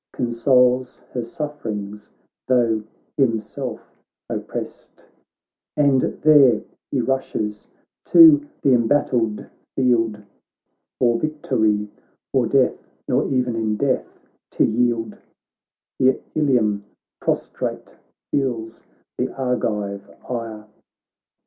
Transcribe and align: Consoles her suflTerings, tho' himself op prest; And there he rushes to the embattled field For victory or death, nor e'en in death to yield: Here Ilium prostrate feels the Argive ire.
Consoles 0.13 0.97
her 1.11 1.19
suflTerings, 1.21 2.09
tho' 2.47 2.81
himself 3.17 3.93
op 4.31 4.47
prest; 4.47 5.07
And 5.77 6.01
there 6.23 6.63
he 6.89 6.99
rushes 7.01 7.67
to 8.05 8.47
the 8.63 8.73
embattled 8.73 9.45
field 9.75 10.23
For 10.97 11.19
victory 11.19 11.91
or 12.33 12.47
death, 12.47 12.83
nor 13.07 13.25
e'en 13.27 13.55
in 13.55 13.77
death 13.77 14.17
to 14.53 14.65
yield: 14.65 15.19
Here 15.99 16.19
Ilium 16.33 16.83
prostrate 17.19 17.95
feels 18.31 18.83
the 19.19 19.29
Argive 19.31 20.09
ire. 20.27 20.65